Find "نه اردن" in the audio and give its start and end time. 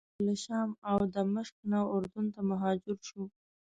1.71-2.25